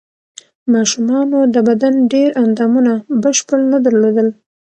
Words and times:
ماشومانو 0.73 1.39
د 1.53 1.55
بدن 1.67 1.93
ډېر 2.13 2.29
اندامونه 2.43 2.93
بشپړ 3.23 3.59
نه 3.71 3.77
درلودل. 3.85 4.27